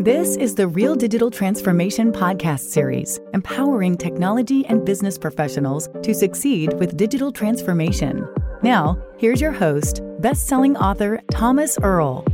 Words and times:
This 0.00 0.36
is 0.36 0.54
the 0.54 0.66
Real 0.66 0.94
Digital 0.94 1.30
Transformation 1.30 2.10
Podcast 2.10 2.60
Series, 2.60 3.20
empowering 3.34 3.98
technology 3.98 4.64
and 4.64 4.82
business 4.82 5.18
professionals 5.18 5.90
to 6.02 6.14
succeed 6.14 6.72
with 6.78 6.96
digital 6.96 7.30
transformation. 7.30 8.26
Now, 8.62 8.96
here's 9.18 9.42
your 9.42 9.52
host, 9.52 10.00
best 10.20 10.46
selling 10.46 10.74
author 10.78 11.20
Thomas 11.30 11.76
Erl. 11.82 12.24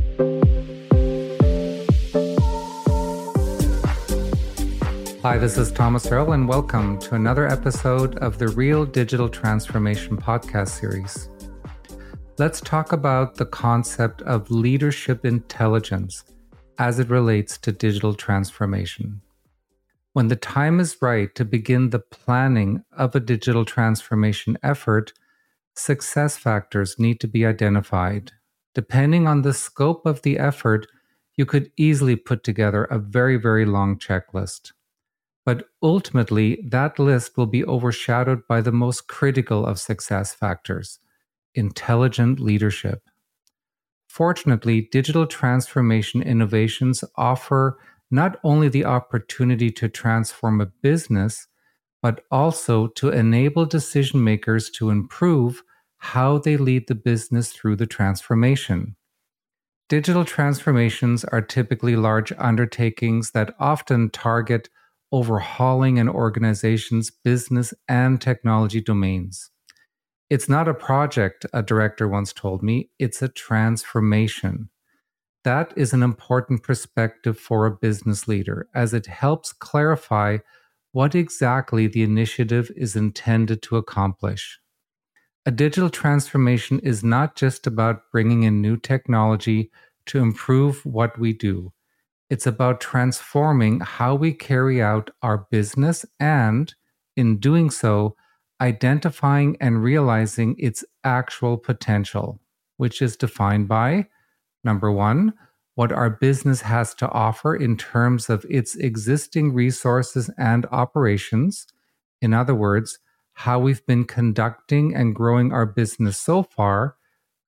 Hi, 5.21 5.37
this 5.37 5.57
is 5.57 5.69
Thomas 5.69 6.09
Erl, 6.09 6.31
and 6.31 6.47
welcome 6.47 6.97
to 6.99 7.15
another 7.15 7.49
episode 7.49 8.17
of 8.19 8.37
the 8.37 8.47
Real 8.47 8.85
Digital 8.85 9.27
Transformation 9.27 10.15
Podcast 10.15 10.69
Series. 10.69 11.27
Let's 12.37 12.61
talk 12.61 12.93
about 12.93 13.35
the 13.35 13.45
concept 13.45 14.21
of 14.21 14.49
leadership 14.49 15.25
intelligence 15.25 16.23
as 16.77 16.99
it 16.99 17.09
relates 17.09 17.57
to 17.59 17.71
digital 17.71 18.13
transformation. 18.13 19.21
When 20.13 20.29
the 20.29 20.35
time 20.35 20.79
is 20.79 20.97
right 21.01 21.33
to 21.35 21.45
begin 21.45 21.89
the 21.89 21.99
planning 21.99 22.83
of 22.91 23.15
a 23.15 23.19
digital 23.19 23.65
transformation 23.65 24.57
effort, 24.63 25.13
success 25.75 26.37
factors 26.37 26.97
need 26.97 27.19
to 27.19 27.27
be 27.27 27.45
identified. 27.45 28.31
Depending 28.73 29.27
on 29.27 29.43
the 29.43 29.53
scope 29.53 30.05
of 30.05 30.23
the 30.23 30.39
effort, 30.39 30.87
you 31.35 31.45
could 31.45 31.71
easily 31.77 32.15
put 32.15 32.43
together 32.43 32.85
a 32.85 32.97
very, 32.97 33.37
very 33.37 33.65
long 33.65 33.97
checklist. 33.99 34.71
But 35.45 35.67
ultimately, 35.81 36.65
that 36.67 36.99
list 36.99 37.37
will 37.37 37.45
be 37.45 37.63
overshadowed 37.63 38.47
by 38.47 38.61
the 38.61 38.71
most 38.71 39.07
critical 39.07 39.65
of 39.65 39.79
success 39.79 40.33
factors 40.33 40.99
intelligent 41.55 42.39
leadership. 42.39 43.01
Fortunately, 44.17 44.81
digital 44.81 45.27
transformation 45.27 46.23
innovations 46.23 47.03
offer 47.17 47.77
not 48.09 48.39
only 48.43 48.67
the 48.67 48.83
opportunity 48.83 49.69
to 49.69 49.87
transform 49.87 50.59
a 50.59 50.65
business, 50.65 51.45
but 52.01 52.23
also 52.31 52.87
to 52.87 53.09
enable 53.09 53.67
decision 53.67 54.23
makers 54.23 54.71
to 54.71 54.89
improve 54.89 55.61
how 55.97 56.39
they 56.39 56.57
lead 56.57 56.87
the 56.87 56.95
business 56.95 57.51
through 57.51 57.75
the 57.75 57.85
transformation. 57.85 58.95
Digital 59.87 60.25
transformations 60.25 61.23
are 61.23 61.39
typically 61.39 61.95
large 61.95 62.33
undertakings 62.39 63.29
that 63.33 63.53
often 63.59 64.09
target 64.09 64.67
overhauling 65.11 65.99
an 65.99 66.09
organization's 66.09 67.11
business 67.11 67.71
and 67.87 68.19
technology 68.19 68.81
domains. 68.81 69.51
It's 70.29 70.49
not 70.49 70.67
a 70.67 70.73
project, 70.73 71.45
a 71.53 71.63
director 71.63 72.07
once 72.07 72.33
told 72.33 72.61
me, 72.61 72.89
it's 72.99 73.21
a 73.21 73.29
transformation. 73.29 74.69
That 75.45 75.71
is 75.77 75.93
an 75.93 76.03
important 76.03 76.63
perspective 76.63 77.39
for 77.39 77.65
a 77.65 77.71
business 77.71 78.27
leader 78.27 78.67
as 78.75 78.93
it 78.93 79.05
helps 79.05 79.53
clarify 79.53 80.39
what 80.91 81.15
exactly 81.15 81.87
the 81.87 82.03
initiative 82.03 82.69
is 82.75 82.97
intended 82.97 83.61
to 83.61 83.77
accomplish. 83.77 84.59
A 85.45 85.51
digital 85.51 85.89
transformation 85.89 86.79
is 86.79 87.05
not 87.05 87.37
just 87.37 87.65
about 87.65 88.11
bringing 88.11 88.43
in 88.43 88.61
new 88.61 88.75
technology 88.75 89.71
to 90.07 90.19
improve 90.19 90.85
what 90.85 91.17
we 91.17 91.31
do. 91.31 91.71
It's 92.29 92.45
about 92.45 92.81
transforming 92.81 93.79
how 93.79 94.15
we 94.15 94.33
carry 94.33 94.81
out 94.81 95.09
our 95.21 95.47
business 95.49 96.05
and, 96.19 96.75
in 97.15 97.37
doing 97.37 97.69
so, 97.69 98.17
identifying 98.61 99.57
and 99.59 99.83
realizing 99.83 100.55
its 100.57 100.83
actual 101.03 101.57
potential, 101.57 102.39
which 102.77 103.01
is 103.01 103.15
defined 103.15 103.67
by 103.67 104.07
number 104.63 104.91
one, 104.91 105.33
what 105.75 105.91
our 105.91 106.09
business 106.09 106.61
has 106.61 106.93
to 106.95 107.09
offer 107.09 107.55
in 107.55 107.77
terms 107.77 108.29
of 108.29 108.45
its 108.49 108.75
existing 108.75 109.53
resources 109.53 110.29
and 110.37 110.65
operations. 110.71 111.67
In 112.21 112.33
other 112.33 112.55
words, 112.55 112.99
how 113.33 113.59
we've 113.59 113.85
been 113.85 114.03
conducting 114.03 114.95
and 114.95 115.13
growing 115.13 115.53
our 115.53 115.67
business 115.67 116.17
so 116.17 116.41
far, 116.41 116.95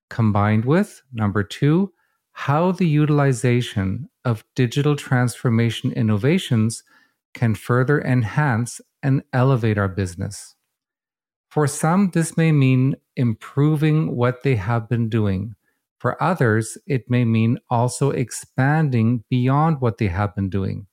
combined 0.10 0.64
with 0.66 1.02
number 1.12 1.42
two, 1.42 1.92
how 2.32 2.72
the 2.72 2.88
utilization 2.88 4.08
of 4.24 4.46
digital 4.56 4.96
transformation 4.96 5.92
innovations 5.92 6.84
can 7.34 7.56
further 7.56 8.00
enhance 8.00 8.80
and 9.02 9.24
elevate 9.34 9.78
our 9.78 9.88
business. 9.88 10.56
For 11.50 11.66
some, 11.66 12.12
this 12.12 12.38
may 12.38 12.52
mean 12.52 12.96
improving 13.16 14.16
what 14.16 14.44
they 14.44 14.56
have 14.56 14.88
been 14.88 15.10
doing. 15.10 15.56
For 16.00 16.22
others, 16.22 16.78
it 16.86 17.10
may 17.10 17.26
mean 17.26 17.58
also 17.70 18.12
expanding 18.12 19.24
beyond 19.30 19.82
what 19.82 19.98
they 19.98 20.08
have 20.08 20.36
been 20.36 20.50
doing. 20.50 20.88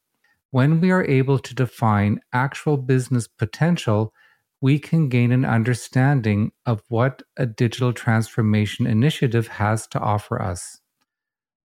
When 0.50 0.81
we 0.81 0.91
are 0.91 1.05
able 1.05 1.39
to 1.39 1.55
define 1.55 2.21
actual 2.33 2.78
business 2.78 3.28
potential, 3.28 4.12
we 4.61 4.78
can 4.78 5.09
gain 5.09 5.31
an 5.31 5.45
understanding 5.45 6.53
of 6.65 6.83
what 6.89 7.22
a 7.37 7.45
digital 7.45 7.93
transformation 7.93 8.87
initiative 8.87 9.49
has 9.49 9.87
to 9.89 10.00
offer 10.00 10.41
us. 10.41 10.81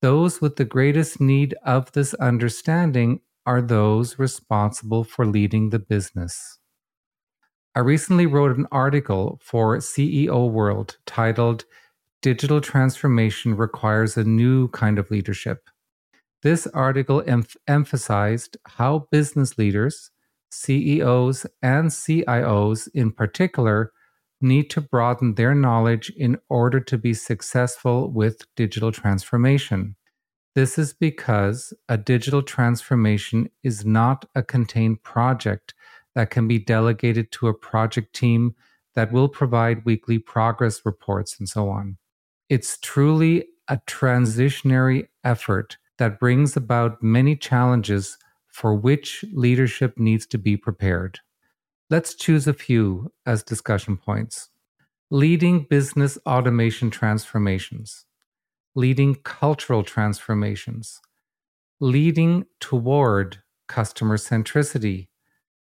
Those 0.01 0.41
with 0.41 0.57
the 0.57 0.65
greatest 0.65 1.21
need 1.21 1.55
of 1.65 1.91
this 1.93 2.15
understanding 2.15 3.21
are 3.45 3.61
those 3.61 4.19
responsible 4.19 5.03
for 5.03 5.27
leading 5.27 5.71
the 5.71 5.79
business. 5.81 6.59
I 7.77 7.81
recently 7.81 8.25
wrote 8.25 8.57
an 8.57 8.67
article 8.73 9.39
for 9.45 9.77
CEO 9.77 10.51
World 10.51 10.97
titled 11.05 11.67
Digital 12.23 12.63
Transformation 12.63 13.55
Requires 13.55 14.17
a 14.17 14.25
New 14.25 14.69
Kind 14.69 14.99
of 14.99 15.11
Leadership. 15.11 15.69
This 16.43 16.67
article 16.69 17.23
em- 17.27 17.45
emphasized 17.69 18.57
how 18.65 19.09
business 19.11 19.59
leaders, 19.59 20.11
CEOs, 20.51 21.45
and 21.61 21.91
CIOs 21.91 22.89
in 22.95 23.13
particular 23.13 23.93
need 24.41 24.71
to 24.71 24.81
broaden 24.81 25.35
their 25.35 25.55
knowledge 25.55 26.11
in 26.17 26.39
order 26.49 26.81
to 26.81 26.97
be 26.97 27.13
successful 27.13 28.11
with 28.11 28.47
digital 28.57 28.91
transformation. 28.91 29.97
This 30.55 30.79
is 30.79 30.95
because 30.95 31.75
a 31.91 31.99
digital 31.99 32.41
transformation 32.41 33.51
is 33.63 33.85
not 33.85 34.25
a 34.35 34.43
contained 34.43 35.03
project 35.03 35.75
that 36.17 36.31
can 36.31 36.49
be 36.49 36.59
delegated 36.59 37.31
to 37.31 37.47
a 37.47 37.55
project 37.55 38.13
team 38.15 38.57
that 38.95 39.13
will 39.13 39.29
provide 39.29 39.85
weekly 39.85 40.19
progress 40.19 40.81
reports 40.85 41.39
and 41.39 41.49
so 41.49 41.69
on. 41.69 41.99
It's 42.49 42.79
truly 42.79 43.45
a 43.69 43.79
transitionary 43.87 45.09
effort 45.23 45.77
that 45.99 46.19
brings 46.19 46.57
about 46.57 47.03
many 47.03 47.37
challenges 47.37 48.17
for 48.49 48.75
which 48.75 49.25
leadership 49.33 49.99
needs 49.99 50.27
to 50.27 50.39
be 50.39 50.57
prepared. 50.57 51.21
Let's 51.91 52.15
choose 52.15 52.49
a 52.49 52.55
few 52.55 53.13
as 53.27 53.43
discussion 53.43 53.99
points. 53.99 54.49
Leading 55.11 55.65
business 55.69 56.19
automation 56.27 56.91
transformations, 56.91 58.07
leading 58.75 59.17
cultural 59.17 59.85
transformations, 59.85 61.01
leading 61.79 62.47
toward 62.59 63.43
customer 63.69 64.17
centricity, 64.17 65.09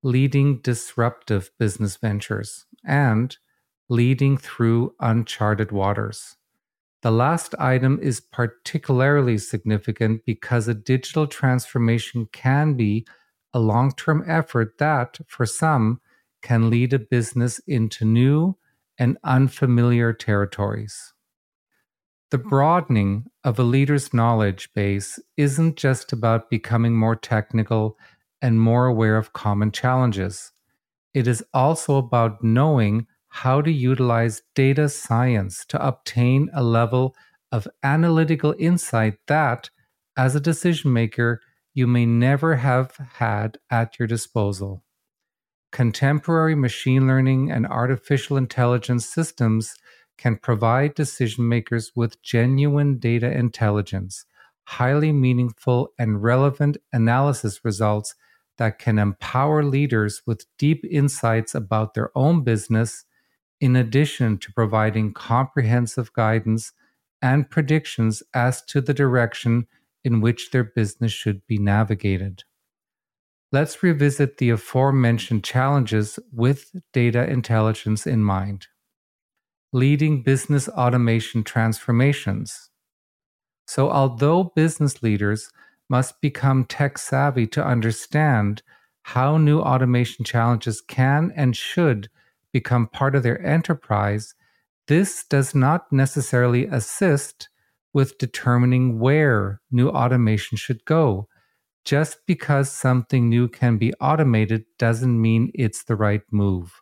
leading 0.06 0.60
disruptive 0.60 1.50
business 1.58 1.98
ventures, 1.98 2.68
and 2.86 3.38
leading 3.90 4.38
through 4.38 4.94
uncharted 5.00 5.72
waters. 5.72 6.38
The 7.02 7.10
last 7.10 7.56
item 7.58 7.98
is 8.00 8.20
particularly 8.20 9.40
significant 9.40 10.22
because 10.24 10.68
a 10.68 10.76
digital 10.76 11.26
transformation 11.26 12.30
can 12.32 12.76
be 12.76 13.08
a 13.52 13.60
long 13.60 13.94
term 13.94 14.24
effort 14.28 14.78
that, 14.78 15.18
for 15.26 15.48
some, 15.48 16.02
can 16.44 16.70
lead 16.70 16.94
a 16.94 17.00
business 17.00 17.58
into 17.68 18.06
new 18.06 18.58
and 19.00 19.18
unfamiliar 19.24 20.14
territories. 20.14 21.14
The 22.30 22.38
broadening 22.38 23.26
of 23.44 23.58
a 23.58 23.64
leader's 23.64 24.14
knowledge 24.14 24.70
base 24.76 25.20
isn't 25.36 25.78
just 25.78 26.14
about 26.14 26.52
becoming 26.52 26.96
more 26.96 27.16
technical 27.16 27.98
and 28.42 28.60
more 28.60 28.86
aware 28.86 29.18
of 29.18 29.34
common 29.34 29.72
challenges. 29.72 30.52
It 31.14 31.28
is 31.28 31.44
also 31.54 31.98
about 31.98 32.44
knowing 32.44 33.08
how 33.30 33.62
to 33.62 33.72
utilize 33.72 34.44
data 34.54 34.90
science 34.90 35.66
to 35.66 35.86
obtain 35.86 36.50
a 36.54 36.64
level 36.64 37.16
of 37.52 37.68
analytical 37.84 38.56
insight 38.58 39.18
that, 39.28 39.70
as 40.18 40.36
a 40.36 40.40
decision 40.40 40.94
maker, 40.94 41.42
you 41.74 41.88
may 41.88 42.06
never 42.06 42.56
have 42.56 42.96
had 43.16 43.58
at 43.70 44.00
your 44.00 44.08
disposal. 44.08 44.84
Contemporary 45.72 46.56
machine 46.56 47.08
learning 47.08 47.52
and 47.52 47.68
artificial 47.68 48.38
intelligence 48.38 49.06
systems 49.06 49.76
can 50.18 50.38
provide 50.38 50.96
decision 50.96 51.48
makers 51.48 51.92
with 51.96 52.22
genuine 52.22 52.98
data 52.98 53.30
intelligence, 53.30 54.26
highly 54.64 55.12
meaningful 55.12 55.90
and 56.00 56.24
relevant 56.24 56.78
analysis 56.94 57.66
results 57.66 58.16
that 58.58 58.80
can 58.80 58.98
empower 59.00 59.64
leaders 59.64 60.22
with 60.26 60.46
deep 60.58 60.86
insights 60.90 61.56
about 61.56 61.94
their 61.94 62.12
own 62.16 62.44
business, 62.44 63.06
in 63.62 63.76
addition 63.76 64.38
to 64.38 64.54
providing 64.54 65.14
comprehensive 65.14 66.12
guidance 66.14 66.74
and 67.22 67.50
predictions 67.50 68.22
as 68.34 68.64
to 68.66 68.82
the 68.82 68.94
direction 68.94 69.68
in 70.04 70.22
which 70.22 70.52
their 70.52 70.64
business 70.64 71.12
should 71.12 71.46
be 71.48 71.58
navigated. 71.58 72.44
Let's 73.52 73.82
revisit 73.82 74.38
the 74.38 74.50
aforementioned 74.50 75.44
challenges 75.44 76.20
with 76.32 76.72
data 76.94 77.30
intelligence 77.30 78.06
in 78.06 78.24
mind. 78.24 78.68
Leading 79.72 80.24
business 80.24 80.68
automation 80.70 81.44
transformations. 81.44 82.70
So, 83.68 83.90
although 83.90 84.52
business 84.56 85.02
leaders 85.02 85.50
must 85.90 86.20
become 86.22 86.66
tech 86.66 86.98
savvy 86.98 87.48
to 87.48 87.66
understand 87.66 88.62
how 89.04 89.38
new 89.38 89.60
automation 89.60 90.26
challenges 90.26 90.82
can 90.82 91.32
and 91.36 91.56
should 91.56 92.10
become 92.52 92.88
part 92.88 93.16
of 93.16 93.22
their 93.22 93.40
enterprise, 93.46 94.34
this 94.88 95.26
does 95.26 95.54
not 95.54 95.92
necessarily 95.92 96.66
assist 96.66 97.50
with 97.94 98.18
determining 98.18 99.00
where 99.00 99.62
new 99.72 99.90
automation 99.90 100.58
should 100.58 100.84
go. 100.86 101.28
Just 101.86 102.18
because 102.26 102.72
something 102.72 103.30
new 103.30 103.48
can 103.48 103.78
be 103.78 103.94
automated 104.02 104.66
doesn't 104.80 105.22
mean 105.22 105.52
it's 105.54 105.84
the 105.84 105.96
right 105.96 106.22
move. 106.32 106.82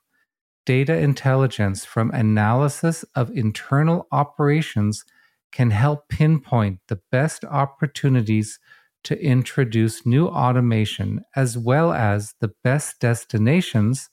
Data 0.66 0.98
intelligence 0.98 1.84
from 1.84 2.10
analysis 2.12 3.04
of 3.16 3.30
internal 3.32 4.08
operations 4.12 5.04
can 5.52 5.72
help 5.72 6.08
pinpoint 6.08 6.80
the 6.88 7.02
best 7.12 7.44
opportunities 7.46 8.60
to 9.04 9.22
introduce 9.22 10.06
new 10.06 10.28
automation 10.28 11.24
as 11.36 11.58
well 11.58 11.94
as 11.94 12.36
the 12.40 12.52
best 12.64 13.00
destinations 13.00 14.10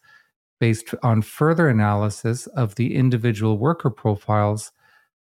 based 0.58 0.94
on 1.02 1.22
further 1.22 1.68
analysis 1.68 2.46
of 2.48 2.74
the 2.74 2.94
individual 2.94 3.58
worker 3.58 3.90
profiles 3.90 4.72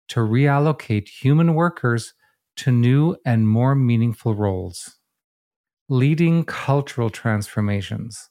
to 0.09 0.21
reallocate 0.21 1.09
human 1.09 1.55
workers 1.55 2.15
to 2.57 2.73
new 2.73 3.17
and 3.25 3.49
more 3.49 3.75
meaningful 3.75 4.35
roles. 4.35 4.97
Leading 5.89 6.45
cultural 6.45 7.09
transformations. 7.09 8.31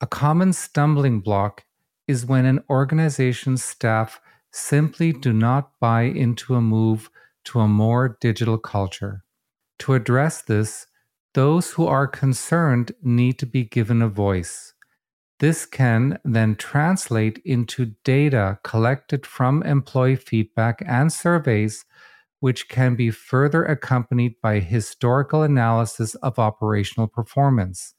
A 0.00 0.06
common 0.06 0.52
stumbling 0.52 1.20
block 1.20 1.64
is 2.06 2.26
when 2.26 2.44
an 2.44 2.62
organization's 2.68 3.64
staff 3.64 4.20
simply 4.52 5.12
do 5.12 5.32
not 5.32 5.72
buy 5.80 6.02
into 6.02 6.54
a 6.54 6.60
move 6.60 7.10
to 7.44 7.60
a 7.60 7.68
more 7.68 8.18
digital 8.20 8.58
culture. 8.58 9.23
To 9.84 9.92
address 9.92 10.40
this, 10.40 10.86
those 11.34 11.72
who 11.72 11.86
are 11.86 12.06
concerned 12.06 12.92
need 13.02 13.38
to 13.40 13.44
be 13.44 13.64
given 13.64 14.00
a 14.00 14.08
voice. 14.08 14.72
This 15.40 15.66
can 15.66 16.18
then 16.24 16.56
translate 16.56 17.42
into 17.44 17.92
data 18.02 18.58
collected 18.64 19.26
from 19.26 19.62
employee 19.62 20.16
feedback 20.16 20.82
and 20.86 21.12
surveys, 21.12 21.84
which 22.40 22.70
can 22.70 22.94
be 22.94 23.10
further 23.10 23.62
accompanied 23.62 24.40
by 24.40 24.60
historical 24.60 25.42
analysis 25.42 26.14
of 26.14 26.38
operational 26.38 27.06
performance. 27.06 27.92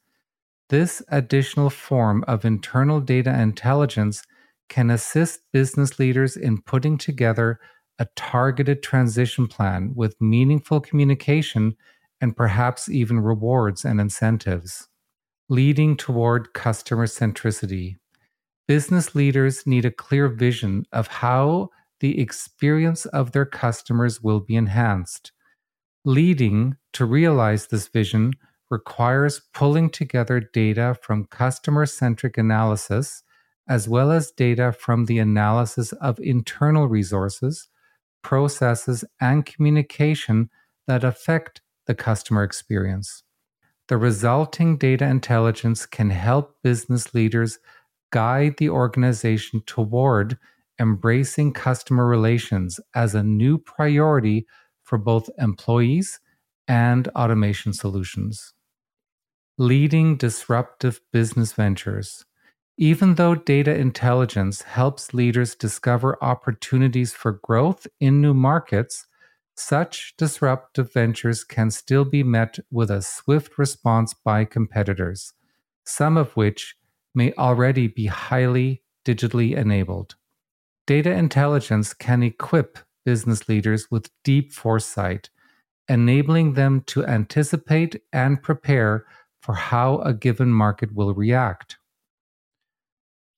This 0.70 1.04
additional 1.06 1.70
form 1.70 2.24
of 2.26 2.44
internal 2.44 3.00
data 3.00 3.32
intelligence 3.40 4.24
can 4.68 4.90
assist 4.90 5.42
business 5.52 6.00
leaders 6.00 6.36
in 6.36 6.62
putting 6.62 6.98
together 6.98 7.60
a 7.98 8.06
targeted 8.16 8.82
transition 8.82 9.46
plan 9.46 9.92
with 9.94 10.20
meaningful 10.20 10.80
communication 10.80 11.76
and 12.20 12.36
perhaps 12.36 12.88
even 12.88 13.20
rewards 13.20 13.84
and 13.84 14.00
incentives 14.00 14.88
leading 15.48 15.96
toward 15.96 16.52
customer 16.54 17.06
centricity. 17.06 17.96
Business 18.66 19.14
leaders 19.14 19.66
need 19.66 19.84
a 19.84 19.92
clear 19.92 20.28
vision 20.28 20.84
of 20.92 21.06
how 21.06 21.70
the 22.00 22.20
experience 22.20 23.06
of 23.06 23.32
their 23.32 23.46
customers 23.46 24.20
will 24.20 24.40
be 24.40 24.56
enhanced. 24.56 25.32
Leading 26.04 26.76
to 26.92 27.04
realize 27.04 27.66
this 27.66 27.88
vision 27.88 28.32
requires 28.70 29.40
pulling 29.54 29.88
together 29.88 30.40
data 30.40 30.96
from 31.00 31.26
customer 31.26 31.86
centric 31.86 32.36
analysis, 32.36 33.22
as 33.68 33.88
well 33.88 34.10
as 34.10 34.32
data 34.32 34.72
from 34.72 35.04
the 35.04 35.20
analysis 35.20 35.92
of 35.92 36.18
internal 36.18 36.88
resources, 36.88 37.68
processes, 38.26 39.04
and 39.20 39.46
communication 39.46 40.50
that 40.88 41.04
affect 41.04 41.60
the 41.86 41.94
customer 41.94 42.42
experience. 42.42 43.22
The 43.86 43.96
resulting 43.96 44.78
data 44.78 45.06
intelligence 45.06 45.86
can 45.86 46.10
help 46.10 46.56
business 46.60 47.14
leaders 47.14 47.60
guide 48.10 48.56
the 48.56 48.68
organization 48.68 49.62
toward 49.64 50.38
embracing 50.80 51.52
customer 51.52 52.04
relations 52.04 52.80
as 52.96 53.14
a 53.14 53.22
new 53.22 53.58
priority 53.58 54.44
for 54.82 54.98
both 54.98 55.30
employees 55.38 56.18
and 56.66 57.06
automation 57.14 57.72
solutions. 57.72 58.54
Leading 59.56 60.16
disruptive 60.16 61.00
business 61.12 61.52
ventures. 61.52 62.24
Even 62.78 63.14
though 63.14 63.34
data 63.34 63.74
intelligence 63.74 64.62
helps 64.62 65.14
leaders 65.14 65.54
discover 65.54 66.22
opportunities 66.22 67.14
for 67.14 67.32
growth 67.32 67.86
in 68.00 68.20
new 68.20 68.34
markets, 68.34 69.06
such 69.54 70.14
disruptive 70.18 70.92
ventures 70.92 71.42
can 71.42 71.70
still 71.70 72.04
be 72.04 72.22
met 72.22 72.58
with 72.70 72.90
a 72.90 73.00
swift 73.00 73.56
response 73.56 74.12
by 74.12 74.44
competitors, 74.44 75.32
some 75.84 76.18
of 76.18 76.32
which 76.36 76.76
may 77.14 77.32
already 77.38 77.86
be 77.86 78.06
highly 78.06 78.82
digitally 79.06 79.56
enabled. 79.56 80.16
Data 80.86 81.10
intelligence 81.12 81.94
can 81.94 82.22
equip 82.22 82.78
business 83.06 83.48
leaders 83.48 83.90
with 83.90 84.10
deep 84.22 84.52
foresight, 84.52 85.30
enabling 85.88 86.52
them 86.52 86.82
to 86.82 87.06
anticipate 87.06 88.02
and 88.12 88.42
prepare 88.42 89.06
for 89.40 89.54
how 89.54 89.98
a 90.00 90.12
given 90.12 90.52
market 90.52 90.94
will 90.94 91.14
react. 91.14 91.78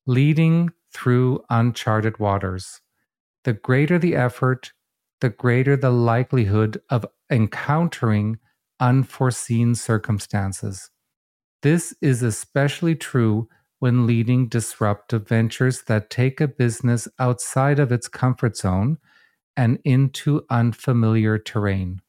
Leading 0.08 0.70
through 0.90 1.44
uncharted 1.50 2.18
waters. 2.18 2.80
The 3.44 3.52
greater 3.52 3.98
the 3.98 4.16
effort, 4.16 4.72
the 5.20 5.28
greater 5.28 5.76
the 5.76 5.90
likelihood 5.90 6.80
of 6.88 7.04
encountering 7.30 8.38
unforeseen 8.80 9.74
circumstances. 9.74 10.88
This 11.60 11.94
is 12.00 12.22
especially 12.22 12.94
true 12.94 13.50
when 13.80 14.06
leading 14.06 14.48
disruptive 14.48 15.28
ventures 15.28 15.82
that 15.82 16.08
take 16.08 16.40
a 16.40 16.48
business 16.48 17.06
outside 17.18 17.78
of 17.78 17.92
its 17.92 18.08
comfort 18.08 18.56
zone 18.56 18.96
and 19.58 19.78
into 19.84 20.46
unfamiliar 20.48 21.36
terrain. 21.36 22.00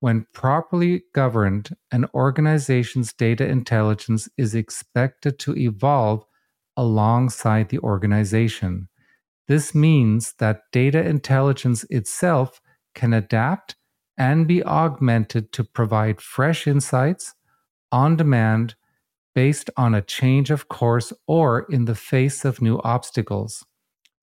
When 0.00 0.26
properly 0.34 1.04
governed, 1.14 1.74
an 1.90 2.04
organization's 2.12 3.14
data 3.14 3.48
intelligence 3.48 4.28
is 4.36 4.54
expected 4.54 5.38
to 5.38 5.56
evolve 5.56 6.26
alongside 6.76 7.68
the 7.68 7.78
organization. 7.80 8.88
This 9.48 9.74
means 9.74 10.34
that 10.38 10.62
data 10.72 11.04
intelligence 11.04 11.84
itself 11.90 12.60
can 12.94 13.12
adapt 13.12 13.76
and 14.16 14.46
be 14.46 14.62
augmented 14.62 15.52
to 15.52 15.64
provide 15.64 16.20
fresh 16.20 16.66
insights 16.66 17.34
on 17.90 18.16
demand 18.16 18.74
based 19.34 19.70
on 19.76 19.94
a 19.94 20.02
change 20.02 20.50
of 20.50 20.68
course 20.68 21.12
or 21.26 21.66
in 21.70 21.84
the 21.84 21.94
face 21.94 22.44
of 22.44 22.60
new 22.60 22.80
obstacles. 22.82 23.64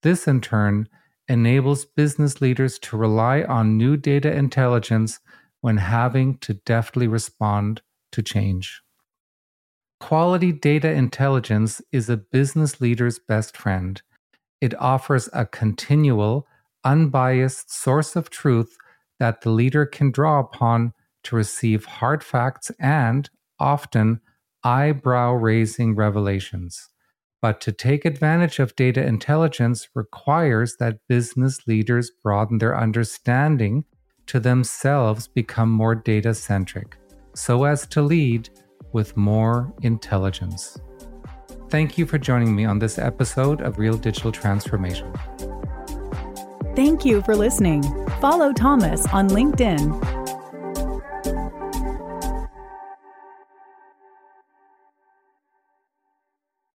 This, 0.03 0.27
in 0.27 0.41
turn, 0.41 0.87
enables 1.27 1.85
business 1.85 2.39
leaders 2.41 2.79
to 2.79 2.97
rely 2.97 3.43
on 3.43 3.77
new 3.77 3.97
data 3.97 4.31
intelligence 4.31 5.19
when 5.61 5.77
having 5.77 6.37
to 6.39 6.53
deftly 6.53 7.07
respond 7.07 7.81
to 8.11 8.21
change. 8.21 8.81
Quality 9.99 10.51
data 10.51 10.91
intelligence 10.91 11.81
is 11.91 12.09
a 12.09 12.17
business 12.17 12.79
leader's 12.79 13.19
best 13.19 13.57
friend. 13.57 14.01
It 14.61 14.79
offers 14.79 15.27
a 15.33 15.45
continual, 15.45 16.47
unbiased 16.83 17.73
source 17.73 18.15
of 18.15 18.29
truth 18.29 18.77
that 19.19 19.41
the 19.41 19.49
leader 19.49 19.85
can 19.85 20.11
draw 20.11 20.39
upon 20.39 20.93
to 21.23 21.35
receive 21.35 21.85
hard 21.85 22.23
facts 22.23 22.71
and, 22.79 23.29
often, 23.59 24.21
eyebrow 24.63 25.33
raising 25.33 25.95
revelations. 25.95 26.89
But 27.41 27.59
to 27.61 27.71
take 27.71 28.05
advantage 28.05 28.59
of 28.59 28.75
data 28.75 29.05
intelligence 29.05 29.89
requires 29.95 30.77
that 30.77 30.99
business 31.07 31.67
leaders 31.67 32.11
broaden 32.23 32.59
their 32.59 32.77
understanding 32.77 33.85
to 34.27 34.39
themselves 34.39 35.27
become 35.27 35.69
more 35.69 35.95
data 35.95 36.33
centric, 36.33 36.97
so 37.33 37.63
as 37.63 37.87
to 37.87 38.01
lead 38.01 38.49
with 38.97 39.15
more 39.15 39.71
intelligence. 39.83 40.79
Thank 41.69 41.99
you 41.99 42.07
for 42.07 42.17
joining 42.17 42.55
me 42.55 42.65
on 42.65 42.79
this 42.79 42.97
episode 42.97 43.61
of 43.61 43.77
Real 43.77 43.95
Digital 43.95 44.31
Transformation. 44.31 45.13
Thank 46.75 47.05
you 47.05 47.21
for 47.21 47.35
listening. 47.35 47.83
Follow 48.19 48.51
Thomas 48.51 49.05
on 49.09 49.29
LinkedIn 49.29 50.16